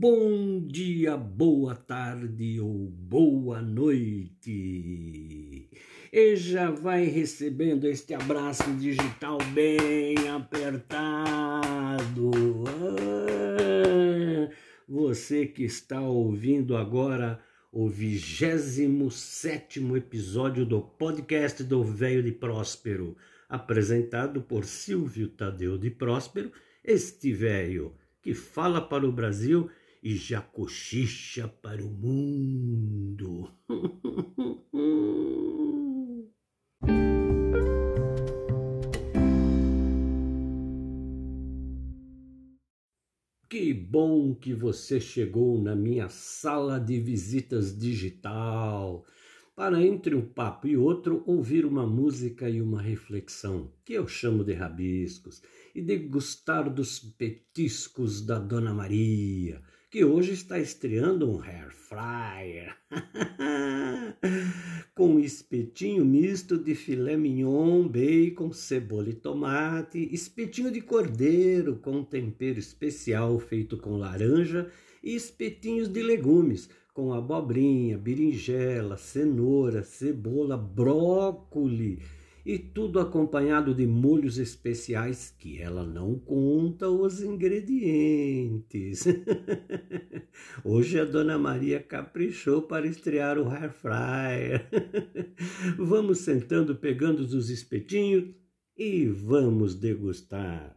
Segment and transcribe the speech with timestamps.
[0.00, 4.48] Bom dia, boa tarde ou boa noite.
[6.12, 12.30] E já vai recebendo este abraço digital bem apertado.
[12.68, 14.48] Ah,
[14.88, 17.40] você que está ouvindo agora
[17.72, 23.16] o 27 episódio do podcast do Velho de Próspero,
[23.48, 26.52] apresentado por Silvio Tadeu de Próspero,
[26.84, 29.68] este velho que fala para o Brasil
[30.02, 33.50] e já cochicha para o mundo.
[43.50, 49.06] Que bom que você chegou na minha sala de visitas digital
[49.56, 54.44] para entre um papo e outro ouvir uma música e uma reflexão, que eu chamo
[54.44, 55.42] de rabiscos,
[55.74, 62.76] e degustar dos petiscos da Dona Maria, que hoje está estreando um hair fryer
[64.94, 72.58] com espetinho misto de filé mignon, bacon, cebola e tomate, espetinho de cordeiro com tempero
[72.58, 74.70] especial feito com laranja
[75.02, 82.02] e espetinhos de legumes com abobrinha, berinjela, cenoura, cebola, brócoli
[82.48, 89.04] e tudo acompanhado de molhos especiais que ela não conta os ingredientes.
[90.64, 94.66] Hoje a Dona Maria caprichou para estrear o air fryer.
[95.76, 98.34] Vamos sentando, pegando os espetinhos
[98.74, 100.74] e vamos degustar.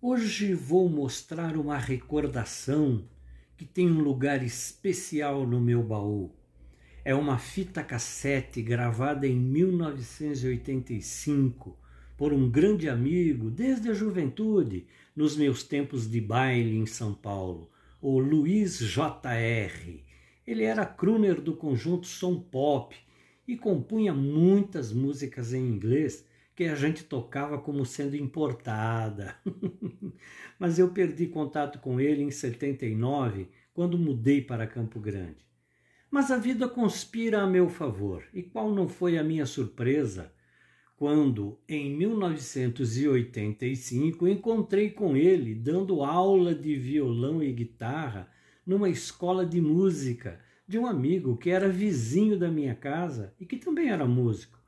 [0.00, 3.06] Hoje vou mostrar uma recordação
[3.54, 6.34] que tem um lugar especial no meu baú.
[7.06, 11.78] É uma fita cassete gravada em 1985
[12.16, 17.70] por um grande amigo desde a juventude, nos meus tempos de baile em São Paulo,
[18.02, 20.02] o Luiz J.R.
[20.44, 22.96] Ele era crooner do conjunto Som Pop
[23.46, 29.36] e compunha muitas músicas em inglês que a gente tocava como sendo importada.
[30.58, 35.45] Mas eu perdi contato com ele em 79, quando mudei para Campo Grande.
[36.16, 40.32] Mas a vida conspira a meu favor, e qual não foi a minha surpresa
[40.96, 48.30] quando, em 1985, encontrei com ele dando aula de violão e guitarra
[48.66, 53.58] numa escola de música de um amigo que era vizinho da minha casa e que
[53.58, 54.58] também era músico.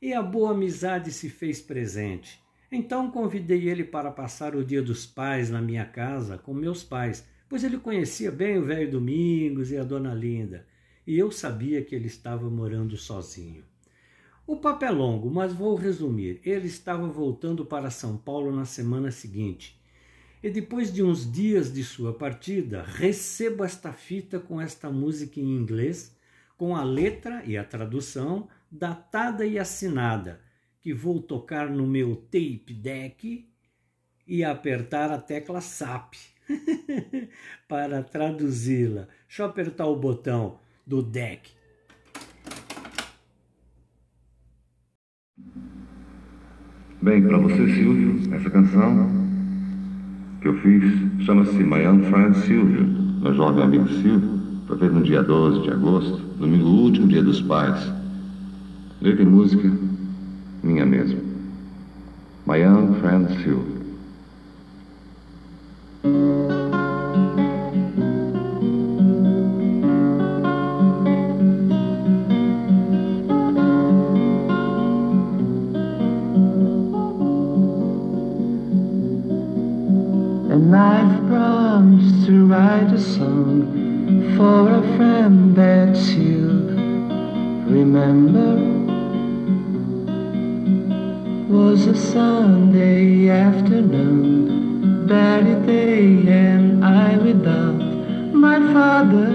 [0.00, 2.42] E a boa amizade se fez presente.
[2.72, 7.22] Então convidei ele para passar o dia dos pais na minha casa com meus pais,
[7.50, 10.64] pois ele conhecia bem o velho Domingos e a dona Linda,
[11.06, 13.64] e eu sabia que ele estava morando sozinho.
[14.46, 16.40] O papo é longo, mas vou resumir.
[16.44, 19.80] Ele estava voltando para São Paulo na semana seguinte.
[20.42, 25.56] E depois de uns dias de sua partida, recebo esta fita com esta música em
[25.56, 26.16] inglês,
[26.56, 30.40] com a letra e a tradução datada e assinada,
[30.80, 33.48] que vou tocar no meu tape deck
[34.26, 36.14] e apertar a tecla SAP
[37.66, 39.08] para traduzi-la.
[39.26, 41.50] Deixa eu apertar o botão do deck.
[47.02, 49.10] Bem, para você, Silvio, essa canção
[50.40, 52.84] que eu fiz chama-se My Young Friend Silvio,
[53.20, 54.36] meu jovem amigo Silvio.
[54.66, 57.92] Foi feito no dia 12 de agosto, domingo último dia dos pais.
[59.00, 59.70] Letra e música,
[60.62, 61.20] minha mesmo.
[62.46, 63.76] My young friend Sylvia.
[80.56, 83.58] And I've promised to write a song
[84.38, 86.48] for a friend that you
[87.68, 88.54] remember
[91.46, 97.82] was a Sunday afternoon, Betty Day and I without
[98.32, 99.34] my father.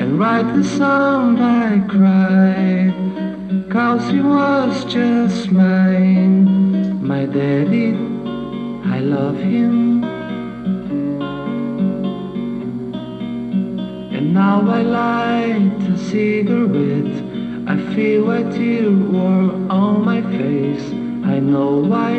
[0.00, 3.03] And write the song I cried,
[3.74, 7.04] cause he was just mine.
[7.04, 7.88] My daddy,
[8.96, 10.04] I love him.
[14.14, 17.16] And now I light a cigarette.
[17.66, 20.86] I feel a tear roll on my face.
[21.32, 22.14] I know why.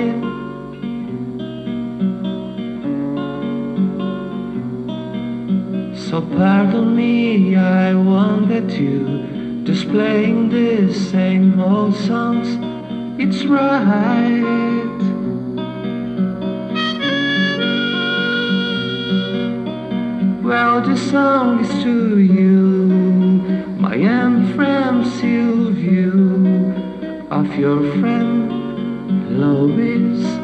[5.96, 9.35] So pardon me, I wanted to
[9.96, 12.50] playing the same old songs.
[13.18, 15.00] It's right.
[20.44, 22.60] Well, the song is to you,
[23.80, 26.12] my young friend Sylvia,
[27.32, 30.35] of your friend Lois.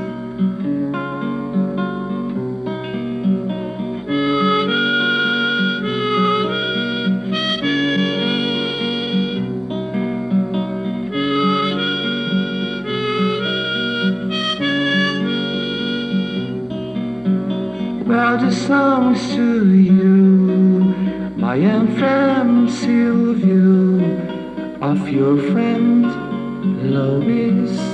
[18.72, 20.16] songs to you,
[21.36, 24.00] my infant Silvio,
[24.80, 26.06] of your friend
[26.82, 27.91] Louise.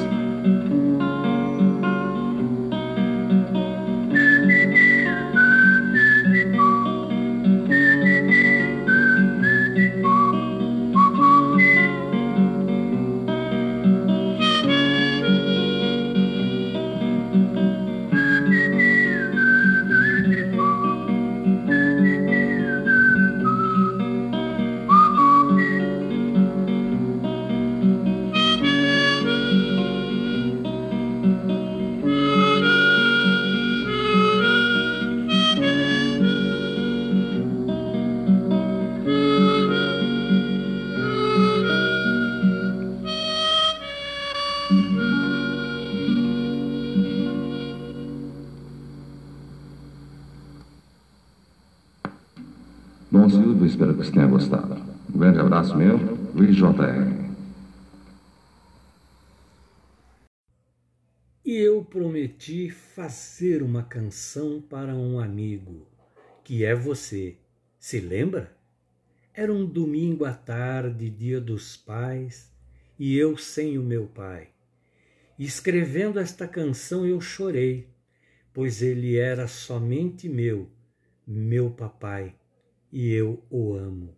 [53.10, 54.76] Bom, Silvio, espero que você tenha gostado.
[55.16, 55.98] Um grande abraço meu,
[56.36, 57.32] Luiz J.R.
[61.46, 65.88] E eu prometi fazer uma canção para um amigo,
[66.44, 67.38] que é você.
[67.80, 68.54] Se lembra?
[69.34, 72.52] Era um domingo à tarde, dia dos pais,
[73.00, 74.50] e eu sem o meu pai.
[75.40, 77.88] Escrevendo esta canção eu chorei,
[78.54, 80.68] pois ele era somente meu,
[81.26, 82.36] meu papai
[82.92, 84.16] e eu o amo.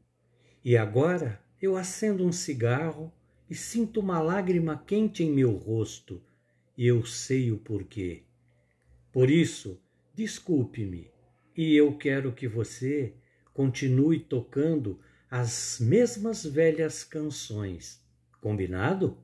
[0.63, 3.12] E agora eu acendo um cigarro
[3.50, 6.21] e sinto uma lágrima quente em meu rosto,
[6.77, 8.24] e eu sei o porquê.
[9.12, 9.81] Por isso,
[10.13, 11.12] desculpe-me,
[11.57, 13.13] e eu quero que você
[13.54, 15.00] continue tocando
[15.30, 18.01] as mesmas velhas canções.
[18.39, 19.18] Combinado?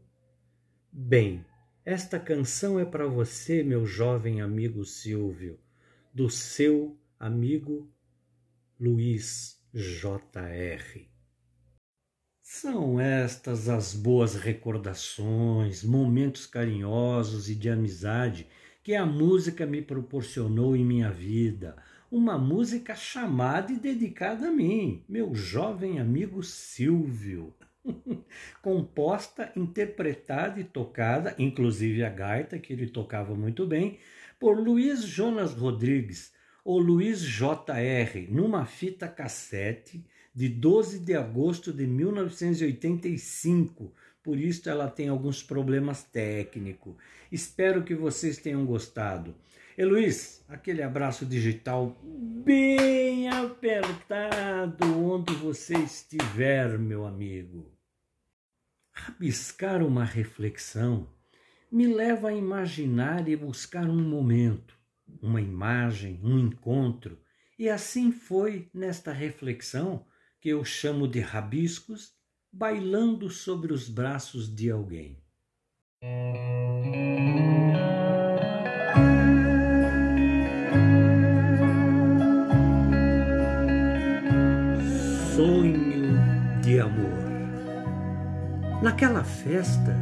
[0.91, 1.45] Bem,
[1.85, 5.59] esta canção é para você, meu jovem amigo Silvio,
[6.13, 7.87] do seu amigo
[8.77, 11.09] Luiz J.R.
[12.41, 18.47] São estas as boas recordações, momentos carinhosos e de amizade
[18.83, 21.77] que a música me proporcionou em minha vida.
[22.11, 27.55] Uma música chamada e dedicada a mim, meu jovem amigo Silvio.
[28.61, 33.99] Composta, interpretada e tocada, inclusive a gaita, que ele tocava muito bem,
[34.37, 36.35] por Luiz Jonas Rodrigues,
[36.67, 38.27] o Luiz J.R.
[38.31, 40.03] numa fita cassete
[40.33, 43.93] de 12 de agosto de 1985.
[44.23, 46.95] Por isso ela tem alguns problemas técnicos.
[47.31, 49.35] Espero que vocês tenham gostado.
[49.77, 57.71] E Luiz, aquele abraço digital bem apertado onde você estiver, meu amigo.
[58.91, 61.07] Rabiscar uma reflexão
[61.71, 64.75] me leva a imaginar e buscar um momento
[65.21, 67.19] uma imagem, um encontro.
[67.57, 70.05] E assim foi nesta reflexão
[70.39, 72.13] que eu chamo de rabiscos,
[72.51, 75.17] bailando sobre os braços de alguém.
[85.35, 87.25] Sonho de amor.
[88.83, 89.95] Naquela festa,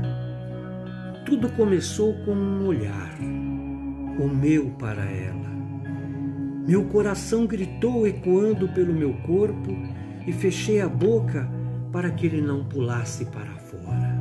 [1.26, 3.43] tudo começou com um olhar
[4.20, 5.52] o meu para ela.
[6.68, 9.72] Meu coração gritou ecoando pelo meu corpo
[10.26, 11.50] e fechei a boca
[11.92, 14.14] para que ele não pulasse para fora.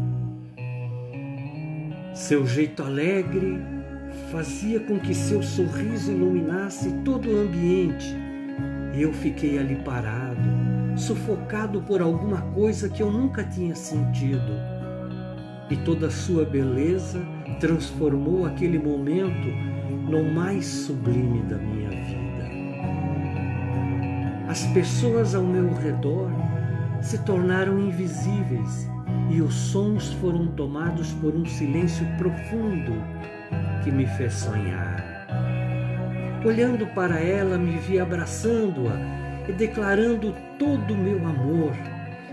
[2.15, 3.59] Seu jeito alegre
[4.31, 8.15] fazia com que seu sorriso iluminasse todo o ambiente
[8.95, 10.41] e eu fiquei ali parado,
[10.97, 14.53] sufocado por alguma coisa que eu nunca tinha sentido.
[15.71, 17.21] E toda a sua beleza
[17.59, 19.49] transformou aquele momento
[20.11, 22.23] no mais sublime da minha vida.
[24.49, 26.31] As pessoas ao meu redor
[27.01, 28.89] se tornaram invisíveis
[29.31, 32.93] e os sons foram tomados por um silêncio profundo
[33.83, 35.03] que me fez sonhar.
[36.45, 41.73] Olhando para ela, me vi abraçando-a e declarando todo o meu amor.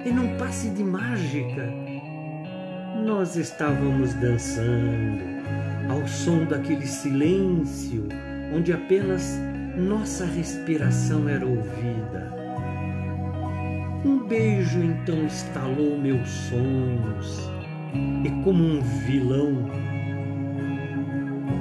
[0.05, 1.67] e num passe de mágica,
[3.05, 5.23] nós estávamos dançando
[5.89, 8.07] ao som daquele silêncio
[8.53, 9.39] onde apenas
[9.77, 12.33] nossa respiração era ouvida.
[14.05, 17.49] Um beijo então estalou meus sonhos
[18.23, 19.69] e, como um vilão,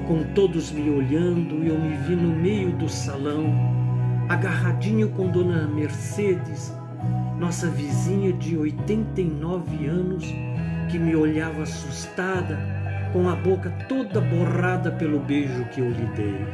[0.07, 3.45] com todos me olhando, eu me vi no meio do salão,
[4.28, 6.73] agarradinho com Dona Mercedes,
[7.38, 10.25] nossa vizinha de 89 anos,
[10.88, 12.59] que me olhava assustada,
[13.12, 16.47] com a boca toda borrada pelo beijo que eu lhe dei.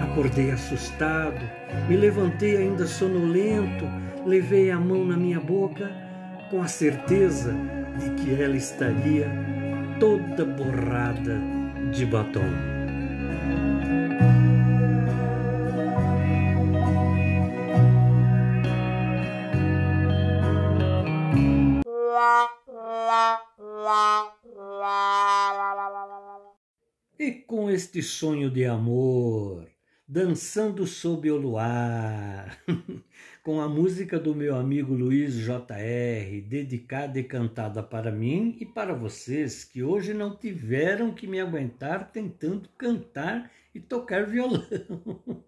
[0.00, 1.40] Acordei assustado,
[1.88, 3.84] me levantei ainda sonolento,
[4.26, 5.90] levei a mão na minha boca,
[6.50, 7.54] com a certeza
[7.98, 9.30] de que ela estaria
[10.00, 11.38] toda borrada
[11.92, 12.81] de batom.
[27.72, 29.66] Este sonho de amor,
[30.06, 32.62] dançando sob o luar,
[33.42, 38.92] com a música do meu amigo Luiz JR, dedicada e cantada para mim e para
[38.92, 44.66] vocês que hoje não tiveram que me aguentar tentando cantar e tocar violão.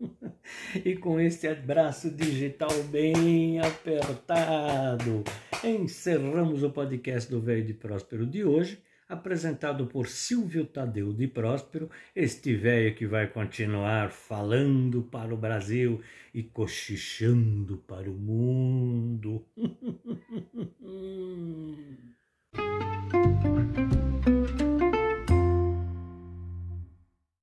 [0.83, 5.23] e com este abraço digital bem apertado,
[5.63, 8.83] encerramos o podcast do Velho de Próspero de hoje
[9.15, 16.01] apresentado por Silvio Tadeu de Próspero, este velho que vai continuar falando para o Brasil
[16.33, 19.47] e cochichando para o mundo.